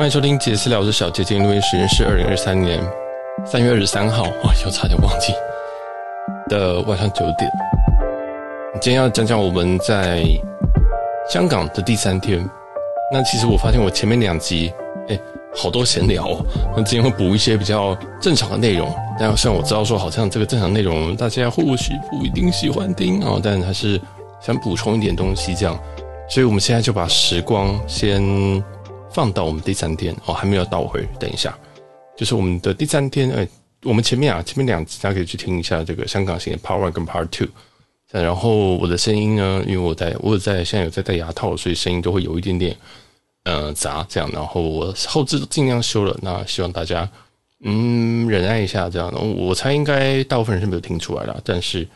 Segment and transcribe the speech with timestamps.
[0.00, 1.22] 欢迎收听杰私聊，我是小杰。
[1.22, 2.80] 今天录音时间是二零二三年
[3.44, 5.30] 三月二十三号， 哇，又差点忘记
[6.48, 7.50] 的晚上九点。
[8.80, 10.24] 今天要讲讲我们在
[11.28, 12.42] 香港的第三天。
[13.12, 14.72] 那其实我发现我前面两集，
[15.10, 15.20] 哎，
[15.54, 16.34] 好多闲聊。
[16.74, 18.90] 那今天会补一些比较正常的内容。
[19.18, 24.00] 但虽然我知道说，好像这个正常内容大家或许不一定喜欢听啊，但还是
[24.40, 25.78] 想补充一点东西这样。
[26.26, 28.22] 所以我们现在就把时光先
[29.12, 31.56] 放到我们第三天哦，还没有倒回，等一下，
[32.16, 33.30] 就是我们的第三天。
[33.32, 33.46] 哎，
[33.82, 37.48] 我们前面啊，前面两集大家可以去听一下这个香港行的 Part One 跟 Part Two。
[38.12, 42.76] 然后我的声音呢，因为我在我有在现在有在戴牙套，所以声音都会有一点点
[43.44, 44.28] 呃杂这样。
[44.32, 47.08] 然后我后置尽量修了，那希望大家
[47.64, 49.12] 嗯忍耐一下这样。
[49.36, 51.86] 我猜应该大部分人是没有听出来的，但是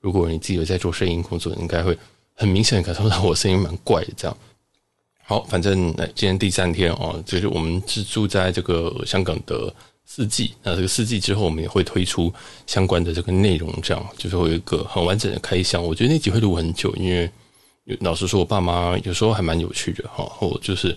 [0.00, 1.98] 如果你自己有在做声音工作，应该会
[2.34, 4.36] 很明显感受到我声音蛮怪的这样。
[5.26, 10.52] 好，反正，今天第三天哦，就是我们是住在这个香港的四季。
[10.62, 12.30] 那这个四季之后，我们也会推出
[12.66, 15.82] 相关的这个内容，这样就是会有一个很完整的开箱。
[15.82, 17.30] 我觉得那集会录很久，因为
[18.00, 20.24] 老实说，我爸妈有时候还蛮有趣的哈。
[20.24, 20.88] 或就是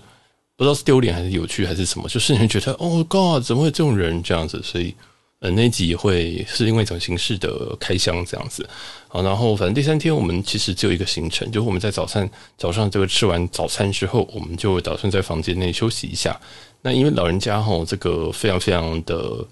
[0.57, 4.61] 不知道是丢脸还是有趣还是什么，就是你觉得哦，God，怎么会这种人这样子？
[4.61, 4.93] 所以。
[5.39, 8.67] 呃，那集会是另外一种形式的开箱这样子，
[9.07, 16.39] 好，然后反正第三天我们其实只有一个行程，就是我们在早餐早上这个吃完早餐之后，我们就打算在房间内休息一下。
[16.81, 19.45] 那因为老人家哈，这个非常非常的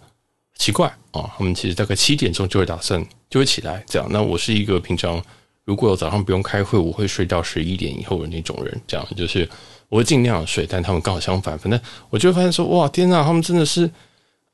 [0.58, 4.08] 奇怪啊，他们其实大概七点钟就会打算就会起来这样。
[4.10, 5.24] 那我是一个平常
[5.66, 9.48] 如果早上不用开会，我会睡到十一点以后的那种人，这样就是
[9.90, 13.88] 我会尽量睡，但他们刚好相反，反正我就会发现说，哇，天呐，他们真的是。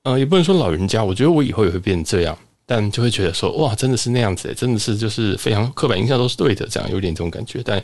[0.04, 7.84] 呃，也不能说老人家，我觉得我以后也会变这样，但就会觉得说，哇，真的是那样子，真的是就是非常刻板印象都是对的，这样有点这种感觉，但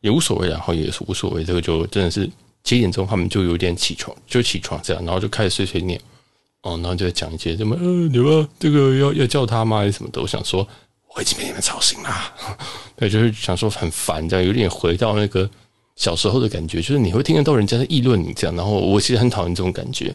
[0.00, 2.28] 也无所谓，然后也是无所谓，这个就真的是
[2.64, 5.98] 七点钟他们就有点起床，就起床这样，然后就开始碎碎念，
[6.62, 9.78] 哦，然后就在讲一些什么，呃，你们这个要要叫他吗？
[9.78, 10.20] 还是什么的？
[10.20, 10.68] 我想说，
[11.14, 12.10] 我已经被你们吵醒了，
[12.96, 15.48] 对，就是想说很烦，这样有点回到那个
[15.96, 20.14] 小时候的感觉，就是你会听得到人家在议论你这样，然后我其实很讨厌这种感觉。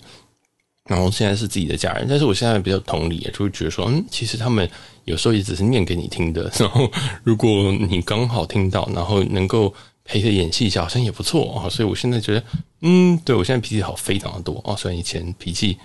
[0.89, 4.67] 然后现在是自己的家人，但是我现在比较同理，就会觉得说，嗯，其实他们
[5.05, 6.51] 有时候也只是念给你听的。
[6.57, 6.91] 然后
[7.23, 9.71] 如果你刚好听到，然后能够
[10.03, 11.69] 陪着演戏一下，好像也不错啊。
[11.69, 12.43] 所以我现在觉得，
[12.81, 14.75] 嗯，对，我现在脾气好非常的多啊。
[14.75, 15.77] 虽然以前脾气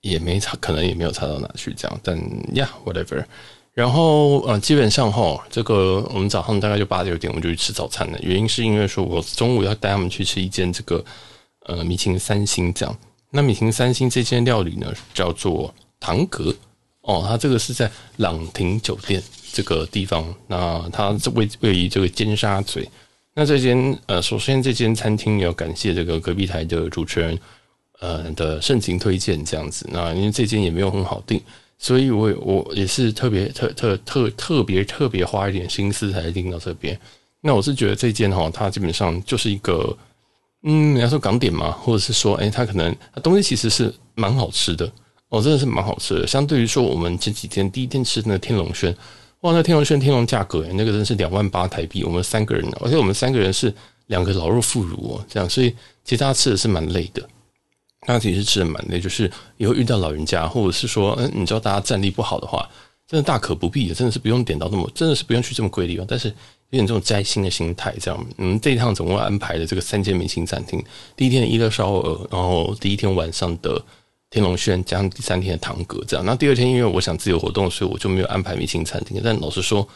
[0.00, 2.18] 也没差，可能也没有差到哪去这样，但
[2.56, 3.24] 呀，whatever。
[3.72, 8.18] 然后呃，基本上哈，这个我们早上大概就八九点我们就去吃早餐了。
[8.20, 11.04] 原因是因为说我中午要带他们去吃一间这个
[11.66, 12.98] 呃米其林三星这样。
[13.32, 16.52] 那米其林三星这间料理呢，叫做唐阁
[17.02, 22.88] 哦，它这个是在朗廷酒店这个地方，那它位位于这个尖沙咀。
[23.32, 27.38] 那这间呃，首先这间餐厅要感谢这个隔壁台的主持人
[28.00, 29.88] 呃的盛情推荐这样子。
[29.92, 31.40] 那因为这间也没有很好订，
[31.78, 36.98] 所以我我也是特别特特特特别特别花一点心思才订到这边。
[37.40, 39.96] 那我是觉得这间哈，它基本上就是一个。
[40.62, 44.90] 嗯，你要说港点嘛，或者是说，哎，它可能东西其实是蛮好吃的
[45.30, 46.26] 哦，真的是蛮好吃的。
[46.26, 48.94] 相对于说，我们前几天第一天吃的那天龙轩，
[49.40, 53.72] 哇，那天龙轩天龙价格，那个真的是两万八台币，我们三个人，而且我们三个人是
[54.08, 55.70] 两个老弱妇孺哦，这样，所以
[56.04, 57.22] 其实大家吃的是蛮累的，
[58.06, 62.68] 大家其实吃的蛮累，就是以后遇到老人家，或者是说，嗯，你知道大家战力不好的话，
[63.08, 66.30] 真的大可不必的，真的是不用点到那么，真的是不用去这么贵的地方，但是。
[66.70, 68.26] 有点这种摘星的心态，这样。
[68.38, 70.82] 嗯，这一趟总共安排了这个三间明星餐厅。
[71.16, 73.84] 第一天的一乐烧鹅，然后第一天晚上的
[74.30, 76.24] 天龙轩，加上第三天的唐阁，这样。
[76.24, 79.20] 那第二天因为我想自由活动，所以我就没有安排明星餐厅。
[79.22, 79.86] 但老实说，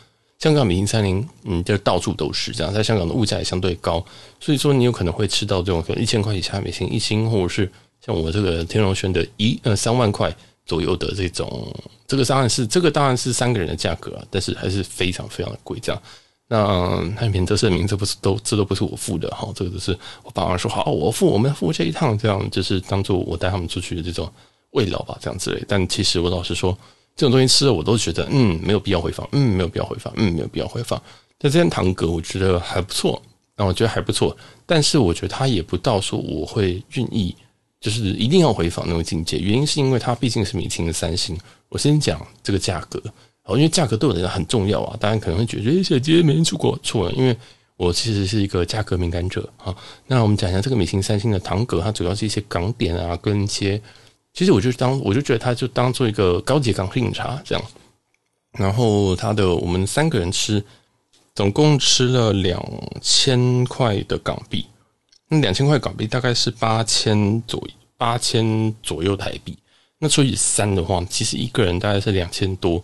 [0.40, 2.74] 香港明星餐厅，嗯，就到处都是这样。
[2.74, 4.04] 在香港的物价也相对高，
[4.40, 7.70] 所以说你有可能会吃到这种可能一千块以下的明星一星，或者是
[8.04, 10.34] 像我这个天龙轩的一呃三万块
[10.66, 11.72] 左右的这种。
[12.08, 16.02] 这个当然是这个当然是三个人的价格啊，但是还是非常非常的贵，这样。
[16.46, 24.30] 那那免责声明，这不是都这都不是我付的哈，这个都是我爸妈说好，我付，我们付这一趟，这样就是当做我带他们出去的这种
[24.72, 25.64] 慰劳吧，这样之类。
[25.66, 26.76] 但其实我老实说，
[27.16, 31.00] 这种东西吃了我都觉得，嗯，没有必要回放，嗯，没有必要回放，嗯，没有必要回放。
[31.38, 33.20] 但这间唐阁我觉得还不错，
[33.56, 34.36] 那我觉得还不错，
[34.66, 37.34] 但是我觉得它也不到说我会愿意
[37.80, 39.38] 就是一定要回放那种境界。
[39.38, 41.38] 原因是因为它毕竟是米其林三星，
[41.70, 43.02] 我先讲这个价格。
[43.44, 47.36] 哦，因为价格对我来讲很重要啊，大家可能会觉得，哎，小杰没人出过错了，因为
[47.76, 49.74] 我其实是一个价格敏感者啊。
[50.06, 53.80] 那我们讲一下这个米其林三星的唐阁，它主要是一些港点啊，跟一些，
[54.32, 57.64] 其实我就当我就觉得它就当做一个高级港品茶这样。
[58.52, 60.64] 然后它的我们三个人吃，
[61.34, 62.62] 总共吃了两
[63.02, 64.64] 千块的港币。
[65.28, 67.66] 那两千块港币大概是八千左，
[67.96, 69.58] 八千左右台币。
[69.98, 72.82] 那除以三的话，其实一个人大概是两千多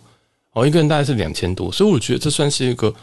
[0.53, 2.93] 哦，一个人大概是两千多，所以我觉得这算是一个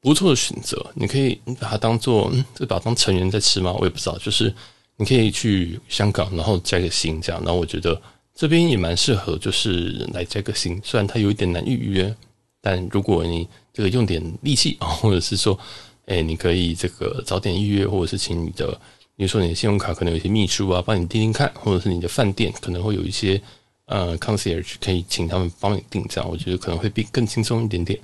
[0.00, 0.84] 不错的选择。
[0.94, 3.72] 你可以你把它当做，嗯，这把它当成员在吃吗？
[3.78, 4.16] 我也不知道。
[4.18, 4.52] 就是
[4.96, 7.42] 你可以去香港，然后摘个星这样。
[7.44, 8.00] 然后我觉得
[8.34, 10.80] 这边也蛮适合，就是来摘个星。
[10.82, 12.14] 虽然它有一点难预约，
[12.62, 15.58] 但如果你这个用点力气啊，或者是说，
[16.06, 18.78] 哎，你可以这个早点预约，或者是请你的。
[19.18, 23.40] 比如说你的信用卡可能有一些秘书啊，帮你盯盯看，或者是你的饭店可能会有一些
[23.86, 27.98] 呃 concierge 可以请他们帮你订，这样我觉得可能会比更轻松一点点。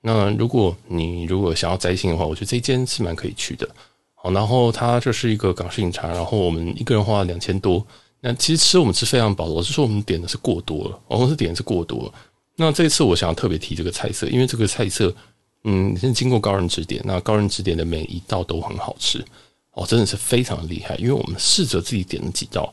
[0.00, 3.68] 那如果你如果想要摘星的话，我觉得这间是蛮可以去的。
[4.14, 7.84] 好，然后它就是一个港式饮茶，然后我们一个人花了两千多。
[8.20, 12.14] 那其实吃我们吃非常饱，我是说我们点的是过多了，我们是点是过多了。
[12.56, 15.12] 那这一次我想要特别提这个菜色，因为这个菜色
[15.64, 19.24] 嗯是经过高人指点，那高人指点的每一道都很好吃。
[19.72, 22.72] 哦，真的是非常厉害，因为我们试着自己点了几道。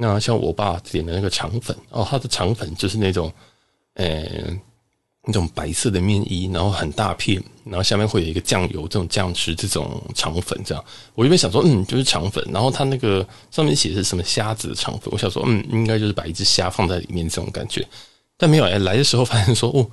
[0.00, 3.32] 那像我爸点的那个肠粉，哦，他的肠粉就是那种，
[3.94, 4.24] 呃、
[5.24, 10.84] 那种白色的面衣，然后很大片，然后下面会有一个酱油这种酱汁，这种肠粉这样。
[11.16, 17.84] 我原本想说，嗯，就是肠粉，然后他那个上面写的是什么虾子的肠粉，我想说，嗯，应该就是把一只虾放在里面这种感觉。
[18.36, 19.90] 但没有，哎，来的时候发现说，哦，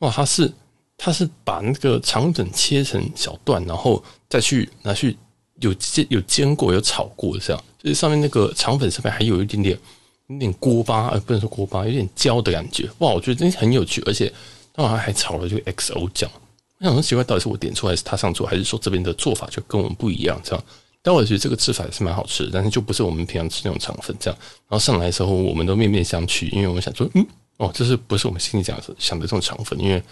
[0.00, 0.52] 哇，他是
[0.98, 5.16] 他是把那个肠粉切成小段，然后再去拿去。
[5.60, 9.78] 有煎有煎过有炒过这样，就是上面那个肠粉上面还有一点点
[10.26, 12.88] 有点锅巴，呃，不能说锅巴，有点焦的感觉。
[12.98, 14.32] 哇，我觉得真的很有趣，而且
[14.74, 16.30] 他好像还炒了这个 XO 酱。
[16.78, 20.38] 我想很奇怪，到底是我点错，还是他上错，还是说这边的做法就跟我们不一样？
[20.44, 20.64] 这样，
[21.00, 24.38] 但我觉得这个吃法也是蛮好吃的，但是就不是我们平常吃那种肠粉这样。
[24.68, 27.26] 然后上来的时候，我们都面面相觑，因为我们想说，嗯，
[27.56, 29.78] 哦，这是不是我们心里讲的想的这种肠粉？
[29.80, 30.02] 因为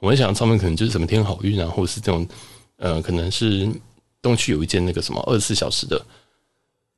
[0.00, 2.26] 我们想上面可能就是什么天好运啊，或者是这种，
[2.78, 3.70] 呃，可能是。
[4.20, 6.04] 东区有一间那个什么二十四小时的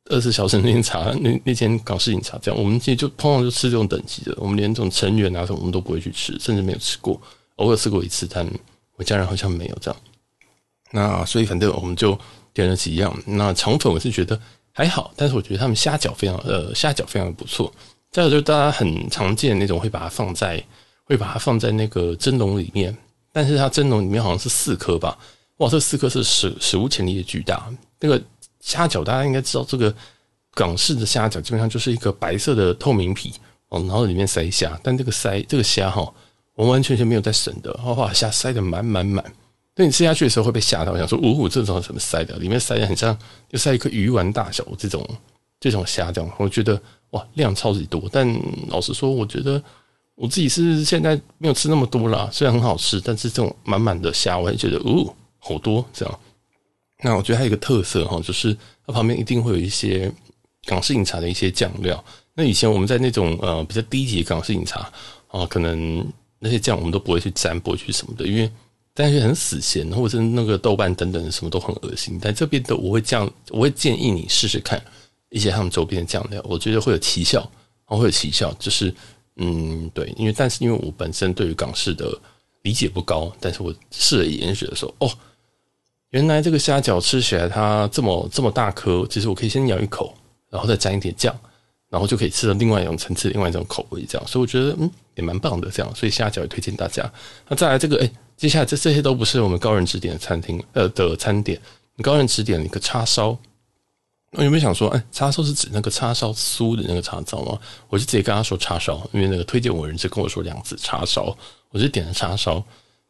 [0.06, 7.20] 二十四小时那间茶，那那间港式饮茶，这样我们其实就通常就吃这种等级的，我们连这种成员啊什么我们都不会去吃，甚至没有吃过，
[7.56, 8.46] 偶尔吃过一次，但
[8.96, 10.00] 我家人好像没有这样。
[10.90, 12.18] 那所以反正我们就
[12.52, 13.16] 点了几样。
[13.24, 14.40] 那肠粉我是觉得
[14.72, 17.72] 还好，但是我觉得他们虾饺非常呃虾饺非常的不错。
[18.10, 20.60] 再有就是大家很常见的那种会把它放在
[21.04, 22.96] 会把它放在那个蒸笼里面，
[23.30, 25.16] 但是它蒸笼里面好像是四颗吧。
[25.60, 27.70] 哇，这四颗是史史无前例的巨大。
[28.00, 28.20] 那个
[28.60, 29.94] 虾饺大家应该知道，这个
[30.54, 33.34] 港式的虾饺基本上就是一个白色的透明皮
[33.68, 34.78] 哦，然后里面塞虾。
[34.82, 36.10] 但这个塞这个虾哈，
[36.54, 39.22] 完完全全没有在省的，哇，把虾塞得满满满。
[39.74, 42.34] 等你吃下去的时候会被吓到，想说，呜、哦，这种什么塞的？
[42.38, 43.16] 里面塞的很像，
[43.50, 45.06] 就塞一颗鱼丸大小这种
[45.60, 46.30] 这种虾这样。
[46.38, 46.80] 我觉得
[47.10, 48.08] 哇，量超级多。
[48.10, 48.26] 但
[48.68, 49.62] 老实说，我觉得
[50.14, 55.14] 我自己是现在没有吃那么多啦，虽然很好吃，但是这种满满的虾，我还觉得哦。
[55.40, 56.20] 好多这样，
[57.02, 58.56] 那我觉得还有一个特色哈，就是
[58.86, 60.12] 它旁边一定会有一些
[60.66, 62.04] 港式饮茶的一些酱料。
[62.34, 64.92] 那以前我们在那种呃比较低级的港式饮茶
[65.28, 66.06] 啊，可能
[66.38, 68.50] 那些酱我们都不会去沾，不会去什么的，因为
[68.92, 72.18] 但是很死咸，或者是那个豆瓣等等什么都很恶心。
[72.20, 74.82] 但这边的我会这样，我会建议你试试看
[75.30, 77.50] 一些他们周边的酱料，我觉得会有奇效，
[77.86, 78.52] 会有奇效。
[78.58, 78.94] 就是
[79.36, 82.16] 嗯，对，因为但是因为我本身对于港式的
[82.62, 85.10] 理解不高，但是我试了一眼觉得说哦。
[86.10, 90.12] 原来这个虾饺吃起来它这么这么大颗，其实我可以先咬一口，
[90.48, 91.32] 然后再沾一点酱，
[91.88, 94.26] 然后就可以吃到另外一种层次、另外一种口味这样。
[94.26, 95.94] 所以我觉得嗯也蛮棒的这样。
[95.94, 97.08] 所以虾饺也推荐大家。
[97.48, 101.60] 那再来这个哎，接下来这这些都不是我们高人指点的餐厅呃的餐点。
[101.94, 103.38] 你高人指点了一个叉烧，
[104.32, 107.56] 我有没有想说哎叉烧是指那个叉烧酥的那个叉烧吗？
[107.88, 111.36] 我就直接跟他说叉烧，因为那个推荐我人就跟我说两次叉烧，
[111.70, 112.60] 我就点了叉烧，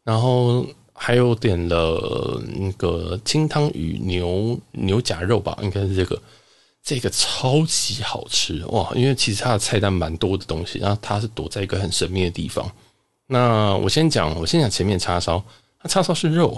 [0.05, 0.67] 然后。
[1.03, 6.23] 还有点了那个清汤鱼牛牛夹肉吧，应该是这个，
[6.85, 8.93] 这个超级好吃哇！
[8.95, 12.71] 因为其实它的菜单蛮多的东西，然后它是躲在一个很神秘的地方。
[13.29, 15.43] 那我先讲，我先讲前面叉烧，
[15.83, 16.55] 它叉烧是肉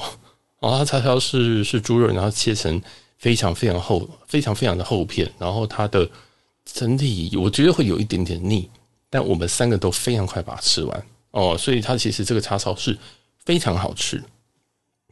[0.59, 2.83] 哦，它叉烧是是猪肉，然后切成
[3.19, 6.11] 非常非常厚、非常非常的厚片，然后它的
[6.65, 8.69] 整体我觉得会有一点点腻，
[9.09, 12.99] 但我们三个都非常快把它吃完哦，所以它其实这个叉烧是
[13.45, 14.21] 非常好吃。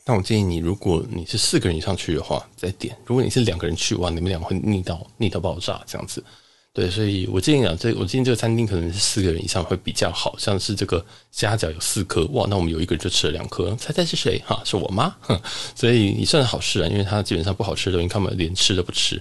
[0.05, 6.23] 那我建议你，如果你是四个人以上去的话，再点；如果你是两个人去的话，你们俩会腻到腻到爆炸这样子。
[6.73, 14.41] 对，所以我建议啊，这我建议这个餐厅可能是四个人以上会比较好，像是这个虾饺有四颗，哇，那我们有一个人就吃了两颗，猜猜是谁？
[14.47, 15.15] 哈，是我妈。
[15.75, 19.21] 所以也算是好事啊，因为它基本上不好吃的东西，他们连吃都不吃。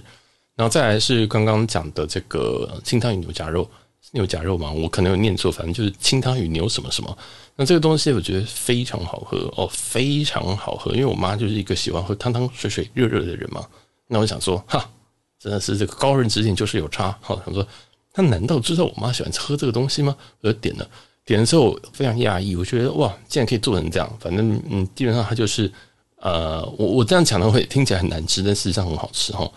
[0.54, 3.68] 然后再来是刚刚讲的这个清汤与牛夹肉，
[4.12, 7.16] 牛夹肉嘛，我可能有念错，反正就是清汤与牛什么什么。
[7.56, 10.92] 那这个东西我觉得非常好喝哦，非常好喝。
[10.92, 13.64] 因为我妈就是一个喜欢喝汤汤水水热热的人嘛，
[14.08, 14.90] 那我想说，哈，
[15.38, 17.16] 真的是这个高人指点就是有差。
[17.20, 17.66] 好，想说
[18.12, 20.16] 他难道知道我妈喜欢喝这个东西吗？
[20.40, 20.88] 我就点了，
[21.24, 24.16] 点了之后非常讶异，我觉得哇，竟然可以做成这样。
[24.18, 25.70] 反正嗯，基本上它就是
[26.16, 29.48] 呃，我我这样讲的会听起来很难吃，但事实上很好吃哈。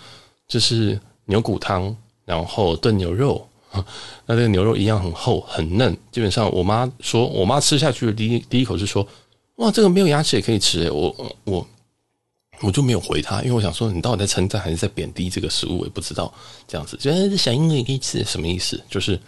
[0.47, 1.95] 就是牛骨汤，
[2.25, 3.47] 然后炖牛肉，
[4.25, 5.95] 那这个牛肉一样很厚很嫩。
[6.11, 9.07] 基本上我妈说，我妈吃下去的第一第一口是说，
[9.55, 11.67] 哇，这个没有牙齿也可以吃诶，我我。
[12.61, 15.79] 我就没有回他，因为我想说，你到底在称赞还是在贬低这个食物？
[15.79, 16.33] 我也不知道。
[16.65, 18.81] 这样子，觉得这小婴儿也可以吃，什么意思？
[18.89, 19.19] 就是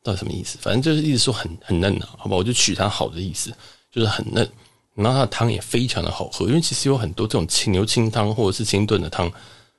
[0.00, 0.56] 到底什么意思？
[0.60, 2.36] 反正就是一直说很很嫩啊，好吧？
[2.36, 3.52] 我就取它好的意思，
[3.90, 4.48] 就是很嫩。
[4.94, 9.28] 然后它的汤也非常的好喝，因为其实有很多这种清牛清汤或者是清炖的汤，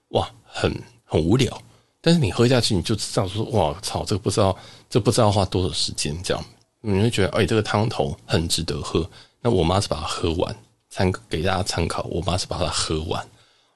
[0.09, 0.69] 哇，很
[1.05, 1.61] 很无聊。
[2.05, 4.55] 但是你喝下去，你就知道说，哇操，这个不知道
[4.87, 6.45] 这不知道花多少时间这样，
[6.81, 9.09] 你会觉得，哎，这个汤头很值得喝。
[9.41, 10.55] 那我妈是把它喝完。
[10.87, 13.27] 参给大家参考，我妈是把它喝完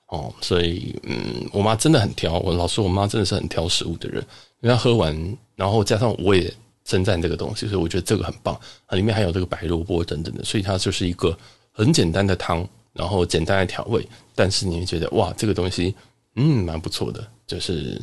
[0.08, 2.38] 哦，所以嗯，我妈真的很挑。
[2.40, 4.26] 我老说，我妈真的是很挑食物的人。
[4.62, 6.54] 因为她喝完，然后加上我也
[6.86, 8.58] 称赞这个东西，所以我觉得这个很棒。
[8.88, 11.38] 它里面还有这个白萝卜等等的，所以它就是一个
[11.74, 15.94] 很简单的汤，然后简单的调味，但是你会觉得哇，这个东西
[16.36, 18.02] 嗯蛮不错的，就是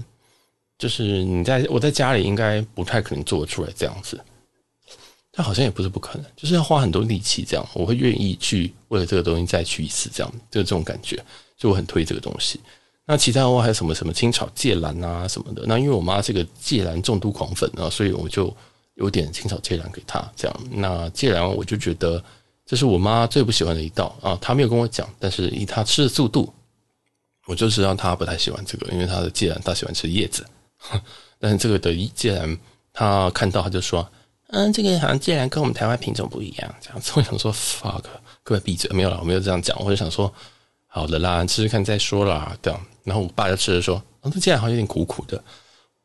[0.79, 4.21] 就是你在我在家里应该不太可能做得出来这样子。
[5.39, 11.23] 但好像也不是不可能，就是要花很多力气这样，我会愿意去为了这个东西再去一次这样，就这种感觉，
[11.59, 12.59] 就我很推这个东西。
[13.05, 18.51] 那其他的话还有什么什么清炒芥兰啊什么的，那因为我妈这个芥兰重度狂粉啊，所以我就
[18.95, 20.61] 有点清炒芥兰给她这样。
[20.71, 22.25] 那芥兰我就觉得
[22.65, 26.51] 这是我妈最不喜欢的一道啊，她没有跟我讲，但是以她吃的速度，
[27.47, 30.45] 我就知道她不太喜欢这个，因为她的芥兰她喜欢吃叶子，
[31.39, 32.59] 但是这个的既然
[32.93, 34.09] 他看到他就说。
[34.51, 37.11] 嗯，这个好像芥兰跟我们台湾品种不一样，这样子。
[37.17, 38.05] 我想说，fuck，
[38.45, 39.77] 各位闭嘴，没有了，我没有这样讲。
[39.85, 40.33] 我就想说，
[40.87, 42.81] 好的啦，吃吃看再说啦，这样。
[43.03, 45.43] 然后我爸就吃着说，哦，这芥兰好像有点苦苦的。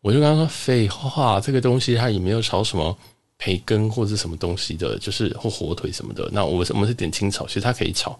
[0.02, 2.98] 我就跟他说，废话，这个东西它也没有炒什么
[3.38, 6.28] 培根或者什么东西的，就是或火腿什么的。
[6.32, 8.20] 那我我们是点清炒，其实它可以炒。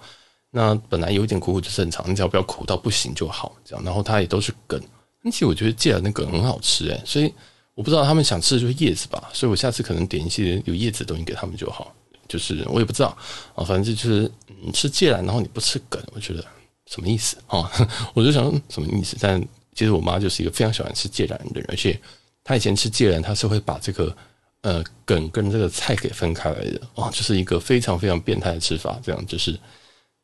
[0.52, 3.84] 那本来有一点苦苦就正常，你只要不要苦到不行就好，这样。
[3.84, 4.80] 然后它也都是梗，
[5.24, 7.34] 而且我觉得芥兰的梗很好吃，诶，所以。
[7.74, 11.96] 我不知道他们想吃的就是叶子吧，所以我下次可能点一些有叶子的东西给他们就好。
[12.28, 13.18] 就是我也不知道
[13.56, 14.30] 啊，反正就是
[14.62, 16.46] 你吃芥兰，然后你不吃梗，我觉得
[16.88, 17.72] 什么意思啊？
[18.14, 19.16] 我就想什么意思？
[19.22, 19.42] 但
[19.74, 22.00] 其实我妈就是一个非常喜欢吃芥兰的人，而且
[22.44, 24.16] 她以前吃芥兰，她是会把这个
[24.62, 29.58] 呃梗跟这个菜给分开来的哦，就是一个非常非常变态的吃法，这样就是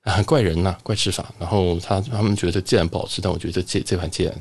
[0.01, 1.33] 啊怪人呐、怪吃法。
[1.39, 4.35] 然后他他们觉得芥兰不好吃，但我觉得这这盘芥兰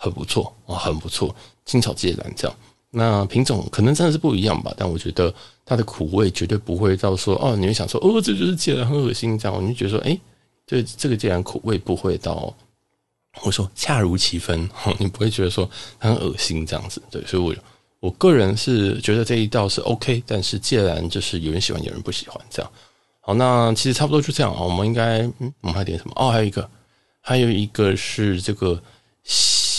[0.00, 1.34] 很不错啊，很不错。
[1.66, 2.56] 清炒芥兰这样，
[2.90, 5.32] 那品种可能真的是不一样吧，但我觉得
[5.64, 10.18] 它的苦味绝对不会到说哦，你会想说哦，这就是芥兰很恶心这样，你就觉得说哎，
[10.66, 12.52] 这这个芥兰苦味不会到，
[13.44, 17.54] 我说恰如其分， 你不会觉得说很恶心这样子，对，所以我
[18.00, 22.72] 我个人是觉得这一道是 OK，但是芥兰就是有人喜欢，有人不喜欢这样。
[23.20, 26.12] 好，那其实差不多就这样啊，我们应该嗯，我们还点什么？
[26.16, 26.70] 哦，还有一个，
[27.20, 28.82] 还有一个是这个。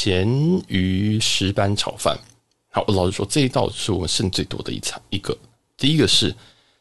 [0.03, 0.27] 咸
[0.67, 2.17] 鱼石斑炒饭，
[2.71, 4.99] 好，我老实说，这一道是我们剩最多的一餐。
[5.11, 5.37] 一个，
[5.77, 6.35] 第一个是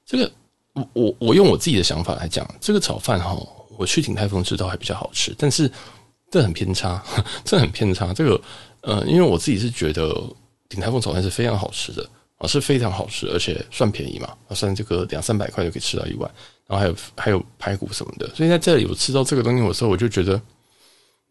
[0.07, 0.33] 这个，
[0.73, 3.37] 我我我用我自己的想法来讲，这个炒饭哈，
[3.77, 5.71] 我去鼎泰丰吃到还比较好吃，但是
[6.31, 7.05] 这很偏差，
[7.45, 8.11] 这很偏差。
[8.15, 8.41] 这个，
[8.81, 10.11] 呃，因为我自己是觉得
[10.67, 12.09] 鼎泰丰炒饭是非常好吃的
[12.39, 16.31] 啊，是非常好吃，而且算便宜嘛，算这个两三百块就可以吃到一碗，
[16.67, 20.41] 然后还有还有排骨什么的，所以在这里我吃到这个东西的时候，我就觉得。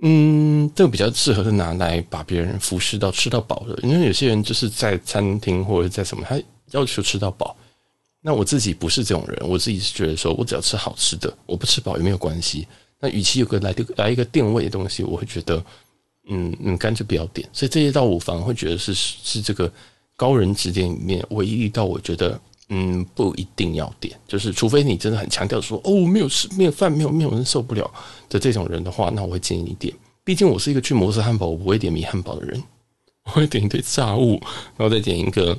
[0.02, 6.42] 嗯，这个比较适合是拿来把别人服侍到吃到饱的，因为有些人就是在餐厅或者在什么，他
[6.72, 7.56] 要求吃到饱。
[8.22, 12.66] 那我自己不是这种人，我自己是觉得说我只要吃好吃的，我不吃饱也没有关系。
[13.00, 15.64] 那与其有个来来一个垫胃的东西，我会觉得，
[16.30, 17.48] 嗯嗯，干脆不要点。
[17.52, 19.72] 所以这些道我反而会觉得是是这个
[20.16, 22.40] 高人指点里面唯一一道我觉得。
[22.70, 27.92] 嗯，不一定要点，就是除非你真的很强调说，哦，没有吃没有饭，没有没有人受不了
[28.30, 29.92] 的这种人的话，那我会建议你点。
[30.24, 32.64] 毕竟我是一个去摩斯汉堡，我不会点米汉堡的人，
[33.26, 34.40] 我会点一堆炸物，
[34.78, 35.58] 然后再点一个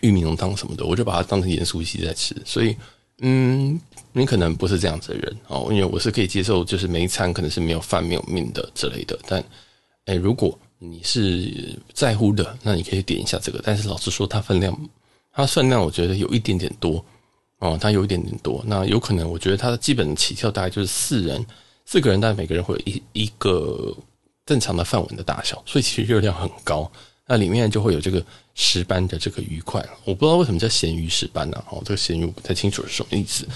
[0.00, 2.34] 玉米浓汤什么的，我就把它当成盐酥鸡在吃。
[2.44, 2.76] 所以，
[3.20, 3.80] 嗯，
[4.12, 9.16] 你可能不是这样子的人哦，因为我是可以接受，就是每一餐可能是没有饭没有面的之类的。
[9.28, 9.44] 但，
[10.06, 13.60] 哎，如果你是在乎的，那你可以点一下这个。
[13.62, 14.76] 但是老实说，它分量。
[15.34, 17.04] 它算量我觉得有一点点多
[17.58, 18.62] 哦，它有一点点多。
[18.66, 21.44] 那有可能，我觉得它的基本的起跳大概就是四人，
[21.84, 23.94] 四个人，但每个人会有一一个
[24.46, 26.90] 正常的饭碗的大小，所以其实热量很高。
[27.26, 28.24] 那里面就会有这个
[28.54, 31.64] 石斑的这个鱼块，我不知道为什么叫咸鱼石斑呢？
[31.70, 33.48] 哦，这个咸鱼我不太清楚是什么意思。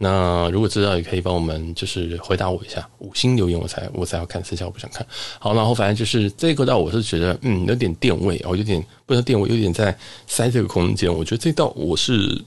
[0.00, 5.04] 那如果知道，也可以帮我们就是回答我一下，五星留言我才我才要看，剩下我不想看。
[5.40, 9.92] 好，然后反正就是这个道，我是觉得嗯有点垫位哦，有点不能垫位，有点在
[10.28, 11.12] 塞这个空间。
[11.12, 12.40] 我觉得这道我是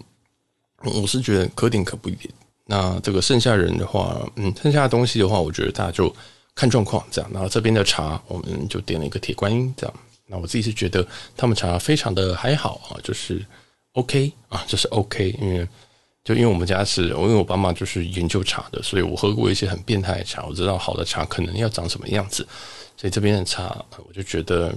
[0.81, 2.33] 我是觉得可点可不点。
[2.67, 6.15] 那这个剩下人的话，嗯，剩下的东西的话，我觉得大家就
[6.55, 7.29] 看状况这样。
[7.33, 9.93] 然后这边的茶，我们就点了一个铁观音这样。
[10.25, 11.05] 那我自己是觉得
[11.35, 13.45] 他们茶非常的还好啊，就是
[13.91, 15.67] OK 啊，就是 OK，因为。
[16.23, 22.47] 就因为我们家是，我因为我爸妈就是研究茶的，所以我喝过一些很变态的茶，我知道好的茶可能要长什么样子，
[22.95, 24.73] 所以这边的茶我就觉得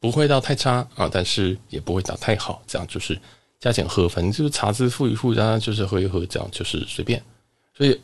[0.00, 3.18] 不会到太差啊，但是也不会到太好，这样就是
[3.60, 7.22] 加减喝，反正就是茶渍付一付，大家就是喝一喝，这样就是随便。
[7.76, 8.00] 所以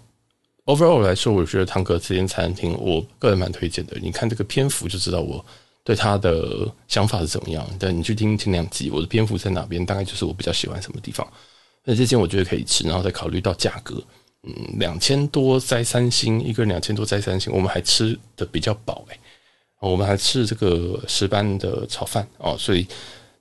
[0.66, 3.96] overall 来说，我觉得堂哥这间餐厅，我个人蛮推荐的。
[4.00, 5.42] 你看这个篇幅就知道我
[5.84, 7.66] 对他的想法是怎么样。
[7.78, 11.26] 但你去听前两集，我的篇幅在哪边，大概就是我比较喜欢什么地方。
[11.84, 14.00] 那这间我觉得可以吃，然后再考虑到价格，
[14.44, 19.18] 嗯，两千多摘三星，一个人两千多摘三星，我们还吃的比较饱诶、
[19.80, 22.86] 我们还吃这个石斑的炒饭哦，所以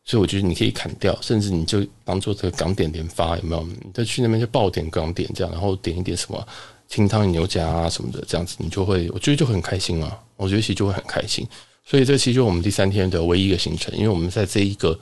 [0.03, 3.63] 所以我觉得你可以砍掉，甚至你就当做这个港点连发有没有？
[3.63, 6.47] 你再去那边就爆点港点这样，然后点一点什么
[6.87, 11.47] 清汤牛夹啊什么的，这样子你就会我觉得就很开心啊，我觉得其实就会很开心。
[11.85, 14.99] 所以这其实就是我们第三天的唯一一个行程，因为我们在这一个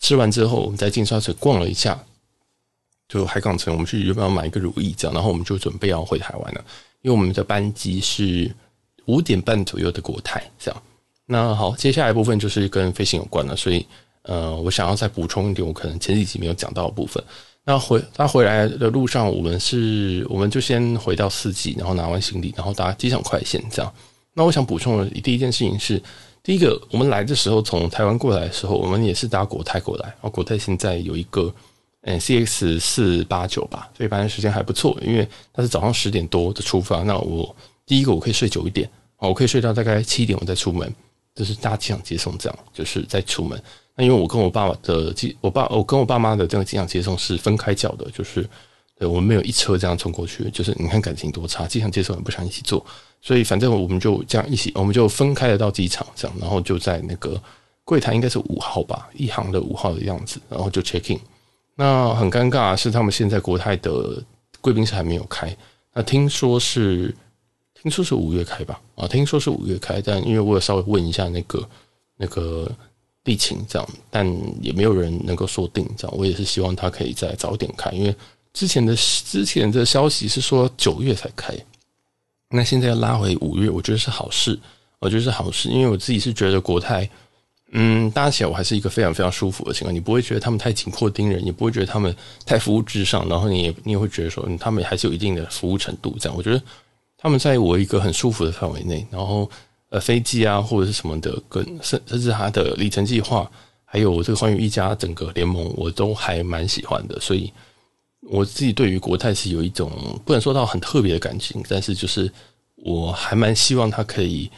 [0.00, 1.98] 吃完之后，我们在金沙水逛了一下。
[3.08, 6.64] 就海港城，我们去原本要买一个如意这样，然后我们就准备要回台湾了，
[7.02, 8.50] 因为我们的班机是
[9.04, 10.82] 五点半左右的国泰这样。
[11.26, 13.86] 那好，接下来部分就是跟飞行有关了，所以
[14.22, 17.22] 呃，我想要再补充一点，我可能前几集没有讲到的部分。
[17.64, 23.92] 那回他回来的路上，我们是我们就先回到四季，然后拿完行李，然后搭机场快线这样。
[24.32, 26.02] 那我想补充的第一件事情是，
[26.42, 31.54] 第一个我们来的时候从台湾过来的时候，我们也是搭国泰过来，然后国泰现在有一个。
[32.06, 37.02] 嗯，CX 四八九吧，所以班的时间还不错，因为它是早上十点多的出发。
[37.02, 37.54] 那我
[37.86, 40.94] 第一个我可以睡久一点，我可以睡到大概七点，我再出门，
[41.34, 43.58] 就是大机场接送这样，就是再出门。
[43.96, 48.46] 那因为我跟我爸爸的机，我爸我跟我爸妈的这个机场接送是分开叫的，就是
[48.98, 52.84] 对我们没有一车这样冲过去，就是你看感情多差，机场接送也不想一起坐，
[53.22, 57.40] 所以反正我们就这样一起，我们就分开的到机场这样，然后就在那个
[57.82, 61.18] 柜台应该是五号吧，一行的五号的样子，然后就 check in。
[61.76, 64.22] 那很尴尬是，他们现在国泰的
[64.60, 65.54] 贵宾室还没有开。
[65.92, 67.14] 那听说是，
[67.74, 68.80] 听说是五月开吧？
[68.94, 71.68] 啊，听说是五月开，但因为我有稍微问一下那个
[72.16, 72.70] 那个
[73.24, 74.24] 地勤这样，但
[74.62, 76.16] 也没有人能够说定这样。
[76.16, 78.14] 我也是希望他可以再早点开，因为
[78.52, 81.52] 之前的之前的消息是说九月才开，
[82.50, 84.56] 那现在要拉回五月，我觉得是好事，
[85.00, 87.10] 我觉得是好事，因为我自己是觉得国泰。
[87.76, 92.14] 嗯，搭起来我还是一个非常非常舒服的情况，你不会觉得他们太紧迫盯人，也不会觉得他们
[92.46, 96.16] 太服务至上，然后你也你也会觉得说，他们还是有一定的服务程度。
[96.20, 96.62] 这样，我觉得
[97.18, 99.50] 他们在我一个很舒服的范围内，然后
[99.88, 103.50] 呃，飞机啊或者是什么的，跟甚甚至它的里程计划，
[103.84, 107.18] 还有这个寰宇一家整个联盟，我都还蛮喜欢的。
[107.18, 107.52] 所以
[108.20, 109.90] 我自己对于国泰是有一种
[110.24, 112.30] 不能说到很特别的感情，但是就是
[112.76, 114.48] 我还蛮希望它可以。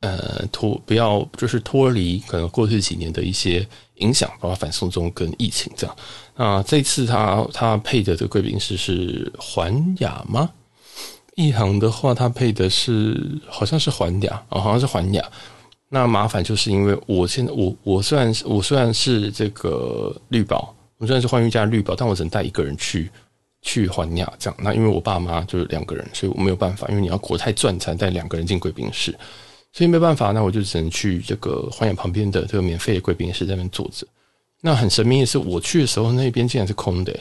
[0.00, 5.96] 呃，脱不要就是脱离可能过去几年的一些影响，包括反送中跟疫情这样。
[6.36, 10.48] 那这次他他配的这个贵宾室是环雅吗？
[11.34, 15.24] 一航的话，他配的是好像是环亚啊，好像是环雅。
[15.88, 23.10] 那麻烦就是因为我现在我我虽然是我虽然是这个绿宝，我虽然是寰宇家绿宝，但我只能带一个人去
[23.62, 24.56] 去环亚这样。
[24.62, 29.12] 那因为我爸妈就是两个人，所以我没有办法，因为你要国泰赚才带两个人进贵宾室。
[29.72, 34.06] 所以没办法，那我就只能去这个花园旁边的这个免费的贵宾室那边坐着。
[34.60, 37.16] 那很神秘的是，我去的时候那边竟然是空的。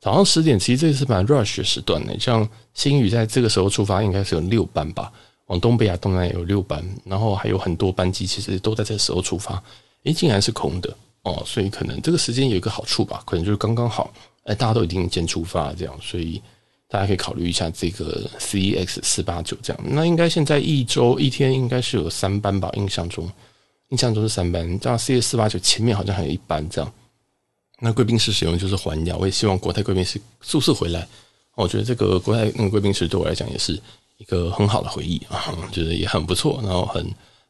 [0.00, 2.12] 早上十点，其实这是蛮 rush 的时段呢。
[2.20, 5.10] 像新宇在这个时候出发，应该是有六班吧，
[5.46, 9.60] 往东北亚、东南有六班，然后还有很多班机其实都在这个时候出发。
[10.04, 14.12] 诶，竟然是空的哦，所以可能这个时间有一个好处吧，可能就是刚刚好，
[14.44, 16.40] 诶，大家都已经先出发这样，所以。
[16.88, 22.70] 大家可以考虑一下这个 CX 四八九这样，那应该现在一周一天应该是有三班吧？
[22.74, 23.30] 印象中，
[23.88, 24.78] 印象中是三班。
[24.78, 26.92] 这样 CX 四八九前面好像还有一班这样。
[27.80, 31.06] 那贵宾室使用就是环亚，我也希望国泰贵宾室速速回来。
[31.56, 33.78] 我觉得这个国泰那个贵宾室对我来讲也是
[34.18, 37.02] 一个很好的回忆啊，觉得也很不错，然后很